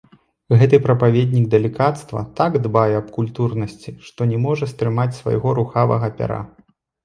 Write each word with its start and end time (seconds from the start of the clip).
Гэты 0.61 0.77
прапаведнік 0.85 1.43
далікацтва 1.55 2.23
так 2.41 2.57
дбае 2.65 2.93
аб 3.01 3.13
культурнасці, 3.19 3.95
што 4.09 4.29
не 4.35 4.43
можа 4.49 4.73
стрымаць 4.75 5.11
свайго 5.23 5.47
рухавага 5.63 6.15
пяра. 6.21 6.45